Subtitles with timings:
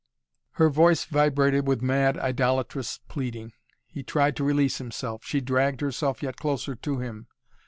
[0.53, 3.53] Her voice vibrated with mad idolatrous pleading.
[3.85, 5.23] He tried to release himself.
[5.23, 7.27] She dragged herself yet closer to him.